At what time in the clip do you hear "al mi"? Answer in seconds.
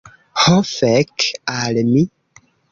1.59-2.05